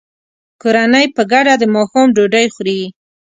کورنۍ 0.61 1.05
په 1.15 1.21
ګډه 1.31 1.53
د 1.57 1.63
ماښام 1.75 2.07
ډوډۍ 2.15 2.45
خوري. 2.53 2.81